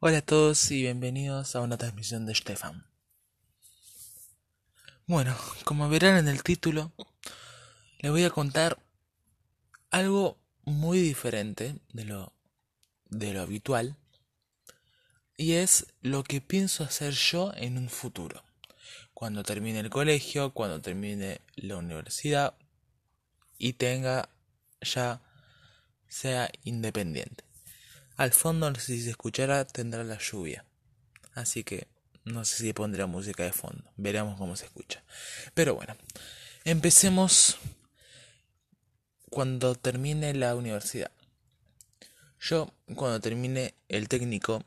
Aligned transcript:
Hola 0.00 0.18
a 0.18 0.22
todos 0.22 0.70
y 0.70 0.82
bienvenidos 0.82 1.56
a 1.56 1.60
una 1.60 1.76
transmisión 1.76 2.24
de 2.24 2.32
Stefan. 2.32 2.86
Bueno, 5.08 5.36
como 5.64 5.88
verán 5.88 6.18
en 6.18 6.28
el 6.28 6.44
título, 6.44 6.92
les 7.98 8.12
voy 8.12 8.22
a 8.22 8.30
contar 8.30 8.78
algo 9.90 10.38
muy 10.62 11.00
diferente 11.00 11.80
de 11.92 12.04
lo, 12.04 12.32
de 13.06 13.32
lo 13.32 13.42
habitual 13.42 13.96
y 15.36 15.54
es 15.54 15.88
lo 16.00 16.22
que 16.22 16.40
pienso 16.40 16.84
hacer 16.84 17.14
yo 17.14 17.52
en 17.56 17.76
un 17.76 17.88
futuro. 17.88 18.44
Cuando 19.14 19.42
termine 19.42 19.80
el 19.80 19.90
colegio, 19.90 20.54
cuando 20.54 20.80
termine 20.80 21.40
la 21.56 21.76
universidad 21.76 22.54
y 23.58 23.72
tenga 23.72 24.28
ya 24.80 25.22
sea 26.06 26.52
independiente. 26.62 27.47
Al 28.18 28.32
fondo, 28.32 28.68
no 28.68 28.74
sé 28.80 28.96
si 28.96 29.02
se 29.04 29.10
escuchará, 29.10 29.64
tendrá 29.64 30.02
la 30.02 30.18
lluvia. 30.18 30.64
Así 31.34 31.62
que 31.62 31.86
no 32.24 32.44
sé 32.44 32.56
si 32.56 32.72
pondré 32.72 33.06
música 33.06 33.44
de 33.44 33.52
fondo. 33.52 33.84
Veremos 33.96 34.36
cómo 34.36 34.56
se 34.56 34.64
escucha. 34.64 35.04
Pero 35.54 35.76
bueno, 35.76 35.96
empecemos 36.64 37.58
cuando 39.30 39.76
termine 39.76 40.34
la 40.34 40.56
universidad. 40.56 41.12
Yo, 42.40 42.72
cuando 42.96 43.20
termine 43.20 43.74
el 43.88 44.08
técnico, 44.08 44.64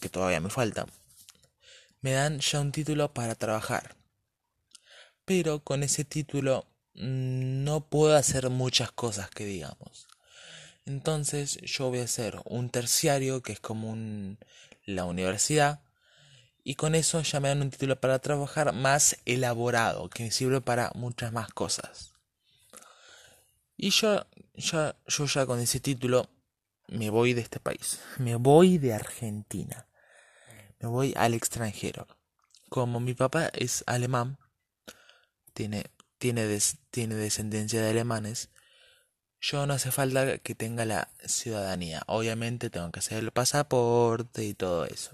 que 0.00 0.08
todavía 0.08 0.40
me 0.40 0.48
falta, 0.48 0.86
me 2.00 2.12
dan 2.12 2.40
ya 2.40 2.60
un 2.60 2.72
título 2.72 3.12
para 3.12 3.34
trabajar. 3.34 3.96
Pero 5.26 5.60
con 5.60 5.82
ese 5.82 6.06
título 6.06 6.64
mm, 6.94 7.64
no 7.64 7.86
puedo 7.90 8.16
hacer 8.16 8.48
muchas 8.48 8.92
cosas 8.92 9.28
que 9.28 9.44
digamos. 9.44 10.08
Entonces 10.84 11.58
yo 11.62 11.90
voy 11.90 12.00
a 12.00 12.04
hacer 12.04 12.40
un 12.44 12.70
terciario 12.70 13.42
que 13.42 13.52
es 13.52 13.60
como 13.60 13.90
un, 13.90 14.38
la 14.84 15.04
universidad 15.04 15.82
y 16.64 16.74
con 16.74 16.94
eso 16.94 17.20
ya 17.22 17.40
me 17.40 17.48
dan 17.48 17.62
un 17.62 17.70
título 17.70 18.00
para 18.00 18.18
trabajar 18.18 18.72
más 18.72 19.16
elaborado 19.24 20.08
que 20.08 20.24
me 20.24 20.30
sirve 20.30 20.60
para 20.60 20.90
muchas 20.94 21.32
más 21.32 21.52
cosas. 21.52 22.14
Y 23.76 23.90
yo 23.90 24.26
ya, 24.54 24.96
yo 25.06 25.26
ya 25.26 25.46
con 25.46 25.58
ese 25.58 25.80
título 25.80 26.30
me 26.88 27.10
voy 27.10 27.32
de 27.32 27.40
este 27.40 27.58
país, 27.58 28.00
me 28.18 28.36
voy 28.36 28.78
de 28.78 28.94
Argentina, 28.94 29.88
me 30.80 30.88
voy 30.88 31.14
al 31.16 31.34
extranjero. 31.34 32.06
Como 32.68 33.00
mi 33.00 33.14
papá 33.14 33.50
es 33.54 33.84
alemán, 33.86 34.38
tiene, 35.52 35.84
tiene, 36.18 36.58
tiene 36.90 37.14
descendencia 37.14 37.82
de 37.82 37.90
alemanes, 37.90 38.50
yo 39.42 39.66
no 39.66 39.74
hace 39.74 39.90
falta 39.90 40.38
que 40.38 40.54
tenga 40.54 40.84
la 40.84 41.10
ciudadanía. 41.26 42.02
Obviamente 42.06 42.70
tengo 42.70 42.90
que 42.92 43.00
hacer 43.00 43.18
el 43.18 43.32
pasaporte 43.32 44.44
y 44.44 44.54
todo 44.54 44.86
eso. 44.86 45.10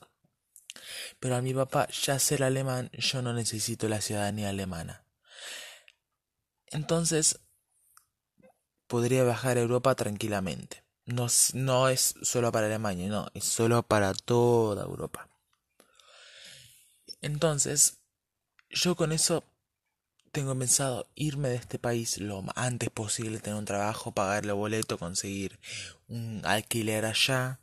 Pero 1.19 1.37
a 1.37 1.43
mi 1.43 1.55
papá 1.55 1.89
ya 1.89 2.19
ser 2.19 2.43
alemán, 2.45 2.91
yo 2.93 3.23
no 3.23 3.33
necesito 3.33 3.89
la 3.89 4.03
ciudadanía 4.03 4.51
alemana. 4.51 5.03
Entonces, 6.67 7.41
podría 8.87 9.25
viajar 9.25 9.57
a 9.57 9.63
Europa 9.63 9.95
tranquilamente. 9.95 10.85
No, 11.07 11.27
no 11.55 11.89
es 11.89 12.15
solo 12.21 12.53
para 12.53 12.67
Alemania, 12.67 13.09
no, 13.09 13.29
es 13.33 13.45
solo 13.45 13.83
para 13.83 14.13
toda 14.13 14.85
Europa. 14.85 15.31
Entonces, 17.23 18.03
yo 18.69 18.95
con 18.95 19.13
eso 19.13 19.43
tengo 20.39 20.57
pensado 20.57 21.09
irme 21.17 21.49
de 21.49 21.57
este 21.57 21.81
país 21.81 22.19
lo 22.19 22.45
antes 22.55 22.91
posible, 22.91 23.41
tener 23.41 23.59
un 23.59 23.65
trabajo, 23.65 24.13
pagarle 24.13 24.53
boleto, 24.53 24.97
conseguir 24.97 25.59
un 26.07 26.43
alquiler 26.45 27.07
allá, 27.07 27.59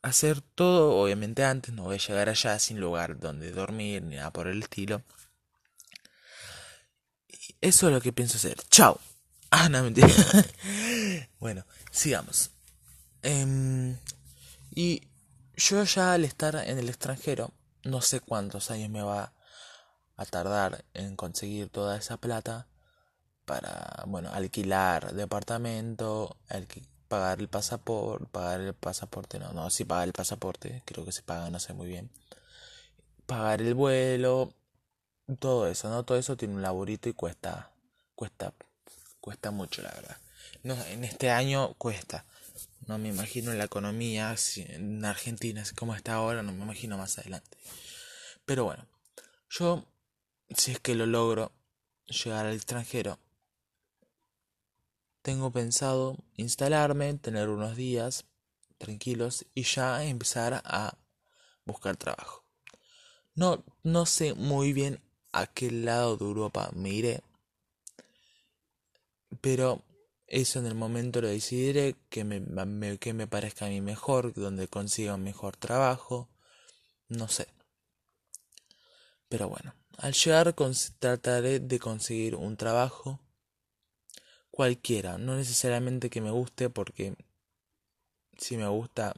hacer 0.00 0.40
todo, 0.40 0.96
obviamente 0.96 1.44
antes, 1.44 1.74
no 1.74 1.82
voy 1.82 1.96
a 1.96 1.98
llegar 1.98 2.30
allá 2.30 2.58
sin 2.58 2.80
lugar 2.80 3.20
donde 3.20 3.50
dormir 3.50 4.02
ni 4.02 4.16
nada 4.16 4.32
por 4.32 4.48
el 4.48 4.62
estilo. 4.62 5.02
eso 7.60 7.88
es 7.88 7.92
lo 7.92 8.00
que 8.00 8.14
pienso 8.14 8.38
hacer. 8.38 8.56
Chao. 8.70 8.98
Ah, 9.56 9.68
no, 9.68 9.84
mentira. 9.84 10.08
bueno, 11.38 11.64
sigamos. 11.92 12.50
Em, 13.22 13.96
y 14.74 15.02
yo 15.54 15.84
ya 15.84 16.14
al 16.14 16.24
estar 16.24 16.56
en 16.56 16.78
el 16.78 16.88
extranjero, 16.88 17.52
no 17.84 18.00
sé 18.00 18.18
cuántos 18.18 18.72
años 18.72 18.90
me 18.90 19.02
va 19.02 19.32
a 20.16 20.24
tardar 20.26 20.84
en 20.94 21.16
conseguir 21.16 21.68
toda 21.70 21.96
esa 21.96 22.16
plata 22.16 22.68
para, 23.44 24.04
bueno, 24.06 24.30
alquilar 24.32 25.14
departamento, 25.14 26.36
pagar 27.08 27.40
el 27.40 27.48
pasaporte, 27.48 28.26
pagar 28.30 28.60
el 28.60 28.74
pasaporte, 28.74 29.38
no, 29.38 29.52
no, 29.52 29.70
si 29.70 29.84
pagar 29.84 30.08
el 30.08 30.12
pasaporte, 30.12 30.82
creo 30.84 31.04
que 31.04 31.12
se 31.12 31.22
paga, 31.22 31.50
no 31.50 31.60
sé 31.60 31.74
muy 31.74 31.88
bien, 31.88 32.10
pagar 33.26 33.60
el 33.60 33.74
vuelo, 33.74 34.54
todo 35.38 35.68
eso, 35.68 35.88
¿no? 35.88 36.04
Todo 36.04 36.18
eso 36.18 36.36
tiene 36.36 36.54
un 36.54 36.62
laborito 36.62 37.08
y 37.08 37.12
cuesta, 37.12 37.72
cuesta, 38.14 38.54
cuesta 39.20 39.50
mucho, 39.50 39.82
la 39.82 39.90
verdad. 39.90 40.16
No, 40.62 40.74
en 40.86 41.04
este 41.04 41.30
año 41.30 41.74
cuesta. 41.74 42.24
No 42.86 42.98
me 42.98 43.08
imagino 43.08 43.52
la 43.54 43.64
economía 43.64 44.34
en 44.56 45.04
Argentina, 45.04 45.62
como 45.74 45.94
está 45.94 46.14
ahora, 46.14 46.42
no 46.42 46.52
me 46.52 46.62
imagino 46.62 46.98
más 46.98 47.18
adelante. 47.18 47.56
Pero 48.44 48.64
bueno, 48.64 48.86
yo 49.48 49.86
si 50.50 50.72
es 50.72 50.80
que 50.80 50.94
lo 50.94 51.06
logro 51.06 51.52
llegar 52.06 52.46
al 52.46 52.54
extranjero. 52.54 53.18
Tengo 55.22 55.50
pensado 55.50 56.18
instalarme, 56.36 57.14
tener 57.14 57.48
unos 57.48 57.76
días 57.76 58.26
tranquilos 58.78 59.46
y 59.54 59.62
ya 59.62 60.04
empezar 60.04 60.60
a 60.64 60.98
buscar 61.64 61.96
trabajo. 61.96 62.44
No, 63.34 63.64
no 63.82 64.06
sé 64.06 64.34
muy 64.34 64.72
bien 64.72 65.00
a 65.32 65.46
qué 65.46 65.70
lado 65.70 66.16
de 66.16 66.24
Europa 66.24 66.70
me 66.74 66.90
iré, 66.90 67.22
pero 69.40 69.82
eso 70.26 70.58
en 70.58 70.66
el 70.66 70.74
momento 70.74 71.20
lo 71.20 71.28
decidiré, 71.28 71.96
que 72.08 72.24
me, 72.24 72.98
que 72.98 73.12
me 73.12 73.26
parezca 73.26 73.66
a 73.66 73.68
mí 73.68 73.80
mejor, 73.80 74.34
donde 74.34 74.68
consiga 74.68 75.14
un 75.14 75.24
mejor 75.24 75.56
trabajo, 75.56 76.28
no 77.08 77.28
sé. 77.28 77.48
Pero 79.28 79.48
bueno. 79.48 79.74
Al 79.98 80.12
llegar 80.12 80.54
trataré 80.98 81.60
de 81.60 81.78
conseguir 81.78 82.34
un 82.34 82.56
trabajo 82.56 83.20
cualquiera, 84.50 85.18
no 85.18 85.36
necesariamente 85.36 86.10
que 86.10 86.20
me 86.20 86.30
guste 86.30 86.68
porque 86.68 87.16
si 88.36 88.56
me 88.56 88.68
gusta 88.68 89.14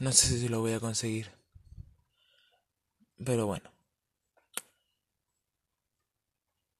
no 0.00 0.12
sé 0.12 0.38
si 0.38 0.48
lo 0.48 0.60
voy 0.60 0.72
a 0.72 0.80
conseguir. 0.80 1.30
Pero 3.24 3.46
bueno. 3.46 3.70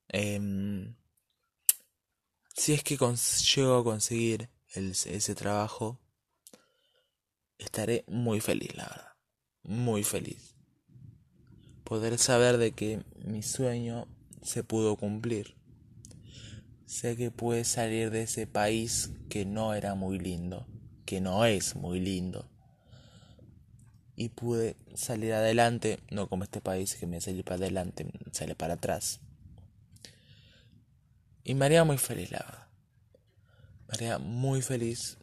Em, 0.09 0.95
si 2.55 2.73
es 2.73 2.83
que 2.83 2.97
llego 2.97 3.79
a 3.79 3.85
conseguir 3.85 4.49
ese 4.75 5.35
trabajo, 5.35 5.99
estaré 7.59 8.05
muy 8.07 8.41
feliz, 8.41 8.75
la 8.77 8.85
verdad. 8.85 9.13
Muy 9.65 10.05
feliz 10.05 10.48
poder 11.89 12.19
saber 12.19 12.59
de 12.59 12.73
que 12.73 13.03
mi 13.25 13.43
sueño 13.43 14.07
se 14.43 14.63
pudo 14.63 14.97
cumplir. 14.97 15.57
Sé 16.85 17.17
que 17.17 17.31
pude 17.31 17.65
salir 17.65 18.11
de 18.11 18.25
ese 18.25 18.47
país 18.47 19.13
que 19.31 19.47
no 19.47 19.73
era 19.73 19.95
muy 19.95 20.19
lindo, 20.19 20.67
que 21.07 21.23
no 21.23 21.47
es 21.47 21.77
muy 21.77 21.99
lindo. 21.99 22.47
Y 24.17 24.29
pude 24.29 24.77
salir 24.95 25.33
adelante, 25.33 25.99
no 26.11 26.29
como 26.29 26.45
este 26.45 26.61
país 26.61 26.95
que 26.95 27.07
me 27.07 27.23
sale 27.23 27.43
para 27.43 27.57
adelante, 27.57 28.07
sale 28.33 28.55
para 28.55 28.75
atrás. 28.75 29.21
Y 31.43 31.55
me 31.55 31.65
haría 31.65 31.85
muy 31.85 31.97
feliz, 31.97 32.31
la 32.31 32.41
verdad. 32.41 32.69
Me 33.89 33.95
haría 33.95 34.19
muy 34.19 34.61
feliz 34.61 35.17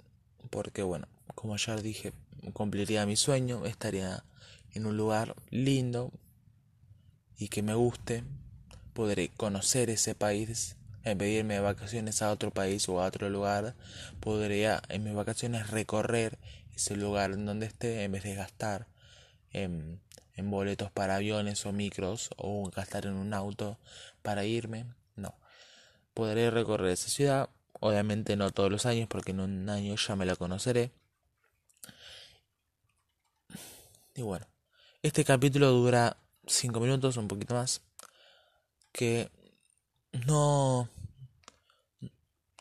porque, 0.49 0.81
bueno, 0.81 1.07
como 1.35 1.57
ya 1.57 1.75
dije, 1.75 2.11
cumpliría 2.53 3.05
mi 3.05 3.17
sueño, 3.17 3.67
estaría 3.67 4.25
en 4.73 4.87
un 4.87 4.97
lugar 4.97 5.35
lindo, 5.51 6.11
y 7.37 7.49
que 7.49 7.61
me 7.61 7.73
guste, 7.73 8.23
podré 8.93 9.29
conocer 9.29 9.89
ese 9.89 10.15
país, 10.15 10.77
en 11.03 11.17
vez 11.17 11.29
de 11.29 11.39
irme 11.39 11.55
de 11.55 11.59
vacaciones 11.59 12.21
a 12.21 12.31
otro 12.31 12.51
país 12.51 12.87
o 12.89 13.01
a 13.01 13.07
otro 13.07 13.29
lugar, 13.29 13.75
podría 14.19 14.81
en 14.89 15.03
mis 15.03 15.13
vacaciones 15.13 15.69
recorrer 15.69 16.39
ese 16.75 16.95
lugar 16.95 17.31
en 17.31 17.45
donde 17.45 17.65
esté 17.67 18.03
en 18.03 18.11
vez 18.11 18.23
de 18.23 18.35
gastar 18.35 18.87
en, 19.51 20.01
en 20.35 20.51
boletos 20.51 20.91
para 20.91 21.15
aviones 21.15 21.65
o 21.65 21.71
micros 21.71 22.29
o 22.37 22.69
gastar 22.69 23.05
en 23.05 23.13
un 23.13 23.33
auto 23.33 23.77
para 24.21 24.45
irme. 24.45 24.85
No, 25.15 25.35
podré 26.13 26.49
recorrer 26.51 26.91
esa 26.91 27.09
ciudad, 27.09 27.49
obviamente 27.79 28.35
no 28.35 28.51
todos 28.51 28.71
los 28.71 28.85
años 28.85 29.07
porque 29.09 29.31
en 29.31 29.41
un 29.41 29.69
año 29.69 29.95
ya 29.95 30.15
me 30.15 30.25
la 30.25 30.35
conoceré. 30.35 30.91
Y 34.15 34.21
bueno, 34.21 34.47
este 35.03 35.25
capítulo 35.25 35.71
dura 35.71 36.17
5 36.47 36.79
minutos, 36.79 37.17
un 37.17 37.27
poquito 37.27 37.55
más, 37.55 37.81
que 38.91 39.29
no 40.27 40.89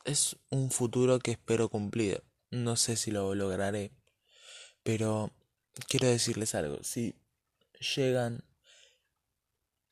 es 0.05 0.37
un 0.51 0.71
futuro 0.71 1.19
que 1.19 1.33
espero 1.33 1.69
cumplir. 1.69 2.23
No 2.51 2.77
sé 2.77 2.97
si 2.97 3.11
lo 3.11 3.35
lograré, 3.35 3.93
Pero 4.83 5.33
quiero 5.89 6.09
decirles 6.09 6.55
algo, 6.55 6.83
si 6.83 7.15
llegan 7.97 8.45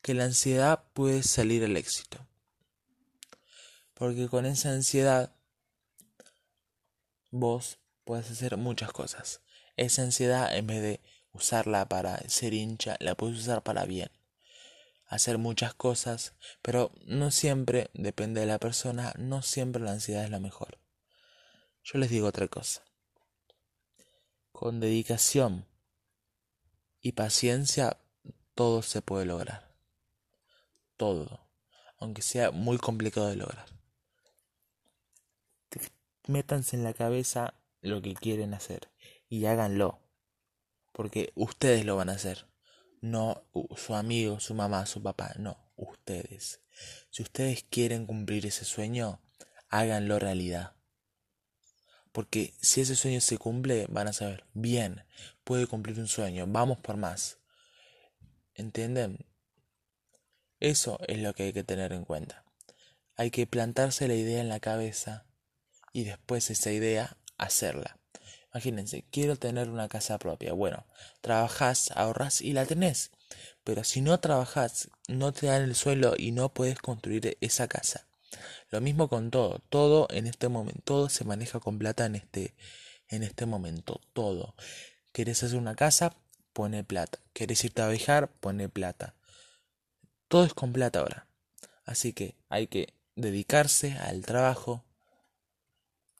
que 0.02 0.14
la 0.14 0.24
ansiedad 0.24 0.84
puede 0.92 1.22
salir 1.22 1.64
al 1.64 1.76
éxito. 1.76 2.26
Porque 3.94 4.28
con 4.28 4.46
esa 4.46 4.70
ansiedad 4.70 5.34
vos 7.30 7.78
puedes 8.04 8.30
hacer 8.30 8.56
muchas 8.56 8.92
cosas. 8.92 9.40
Esa 9.76 10.02
ansiedad 10.02 10.54
en 10.56 10.66
vez 10.66 10.82
de 10.82 11.00
usarla 11.32 11.88
para 11.88 12.18
ser 12.28 12.54
hincha, 12.54 12.96
la 13.00 13.14
puedes 13.14 13.38
usar 13.38 13.62
para 13.62 13.84
bien. 13.84 14.10
Hacer 15.06 15.38
muchas 15.38 15.74
cosas, 15.74 16.34
pero 16.62 16.92
no 17.04 17.30
siempre, 17.30 17.90
depende 17.94 18.40
de 18.40 18.46
la 18.46 18.58
persona, 18.58 19.12
no 19.18 19.42
siempre 19.42 19.82
la 19.82 19.92
ansiedad 19.92 20.24
es 20.24 20.30
la 20.30 20.40
mejor. 20.40 20.78
Yo 21.84 21.98
les 21.98 22.10
digo 22.10 22.28
otra 22.28 22.48
cosa. 22.48 22.82
Con 24.52 24.80
dedicación 24.80 25.66
y 27.00 27.12
paciencia 27.12 27.98
todo 28.54 28.82
se 28.82 29.02
puede 29.02 29.26
lograr. 29.26 29.74
Todo. 30.96 31.48
Aunque 31.98 32.22
sea 32.22 32.50
muy 32.50 32.78
complicado 32.78 33.28
de 33.28 33.36
lograr. 33.36 33.66
Métanse 36.28 36.76
en 36.76 36.84
la 36.84 36.94
cabeza 36.94 37.54
lo 37.80 38.00
que 38.00 38.14
quieren 38.14 38.54
hacer 38.54 38.90
y 39.28 39.44
háganlo. 39.46 39.98
Porque 40.92 41.32
ustedes 41.34 41.84
lo 41.84 41.96
van 41.96 42.10
a 42.10 42.14
hacer. 42.14 42.46
No 43.00 43.44
su 43.76 43.94
amigo, 43.94 44.40
su 44.40 44.54
mamá, 44.54 44.86
su 44.86 45.02
papá. 45.02 45.34
No, 45.38 45.72
ustedes. 45.76 46.60
Si 47.10 47.22
ustedes 47.22 47.64
quieren 47.64 48.06
cumplir 48.06 48.46
ese 48.46 48.64
sueño, 48.64 49.20
háganlo 49.68 50.18
realidad. 50.18 50.76
Porque 52.12 52.54
si 52.60 52.82
ese 52.82 52.94
sueño 52.94 53.20
se 53.20 53.38
cumple, 53.38 53.86
van 53.88 54.08
a 54.08 54.12
saber, 54.12 54.44
bien, 54.52 55.04
puede 55.44 55.66
cumplir 55.66 55.98
un 55.98 56.08
sueño, 56.08 56.44
vamos 56.46 56.78
por 56.78 56.96
más. 56.96 57.38
¿Entienden? 58.54 59.26
Eso 60.60 61.00
es 61.08 61.18
lo 61.18 61.34
que 61.34 61.44
hay 61.44 61.52
que 61.52 61.64
tener 61.64 61.92
en 61.92 62.04
cuenta. 62.04 62.44
Hay 63.16 63.30
que 63.30 63.46
plantarse 63.46 64.08
la 64.08 64.14
idea 64.14 64.40
en 64.40 64.48
la 64.48 64.60
cabeza 64.60 65.26
y 65.92 66.04
después 66.04 66.50
esa 66.50 66.70
idea 66.70 67.16
hacerla. 67.38 67.98
Imagínense, 68.52 69.04
quiero 69.10 69.36
tener 69.36 69.70
una 69.70 69.88
casa 69.88 70.18
propia. 70.18 70.52
Bueno, 70.52 70.84
trabajás, 71.22 71.90
ahorras 71.92 72.42
y 72.42 72.52
la 72.52 72.66
tenés. 72.66 73.10
Pero 73.64 73.82
si 73.82 74.02
no 74.02 74.20
trabajas, 74.20 74.90
no 75.08 75.32
te 75.32 75.46
dan 75.46 75.62
el 75.62 75.74
suelo 75.74 76.14
y 76.18 76.32
no 76.32 76.52
puedes 76.52 76.78
construir 76.78 77.38
esa 77.40 77.66
casa. 77.66 78.06
Lo 78.70 78.80
mismo 78.80 79.08
con 79.08 79.30
todo, 79.30 79.60
todo 79.70 80.06
en 80.10 80.26
este 80.26 80.48
momento, 80.48 80.80
todo 80.84 81.08
se 81.08 81.24
maneja 81.24 81.60
con 81.60 81.78
plata 81.78 82.04
en 82.04 82.16
este, 82.16 82.54
en 83.08 83.22
este 83.22 83.46
momento, 83.46 84.00
todo. 84.12 84.54
¿Quieres 85.12 85.42
hacer 85.42 85.58
una 85.58 85.74
casa? 85.74 86.16
Pone 86.52 86.84
plata. 86.84 87.20
¿Quieres 87.32 87.64
irte 87.64 87.80
a 87.80 87.88
viajar? 87.88 88.30
Pone 88.32 88.68
plata. 88.68 89.14
Todo 90.28 90.44
es 90.44 90.52
con 90.52 90.72
plata 90.72 91.00
ahora. 91.00 91.26
Así 91.84 92.12
que 92.12 92.36
hay 92.48 92.66
que 92.66 92.94
dedicarse 93.16 93.92
al 93.92 94.24
trabajo 94.24 94.84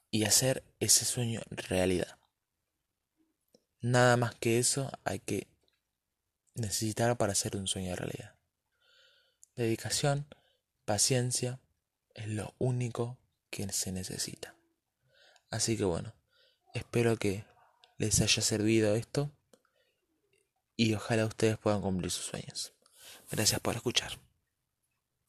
y 0.09 0.25
hacer 0.25 0.63
ese 0.79 1.05
sueño 1.05 1.41
realidad. 1.49 2.17
Nada 3.83 4.15
más 4.15 4.33
que 4.35 4.59
eso 4.59 4.89
hay 5.03 5.19
que 5.19 5.45
necesitar 6.55 7.17
para 7.17 7.33
hacer 7.33 7.57
un 7.57 7.67
sueño 7.67 7.93
realidad. 7.97 8.33
Dedicación, 9.57 10.25
paciencia, 10.85 11.59
es 12.15 12.29
lo 12.29 12.55
único 12.59 13.17
que 13.49 13.67
se 13.73 13.91
necesita. 13.91 14.55
Así 15.49 15.75
que 15.75 15.83
bueno, 15.83 16.15
espero 16.73 17.17
que 17.17 17.43
les 17.97 18.21
haya 18.21 18.41
servido 18.41 18.95
esto 18.95 19.29
y 20.77 20.93
ojalá 20.93 21.25
ustedes 21.25 21.57
puedan 21.57 21.81
cumplir 21.81 22.09
sus 22.09 22.23
sueños. 22.23 22.73
Gracias 23.31 23.59
por 23.59 23.75
escuchar. 23.75 24.17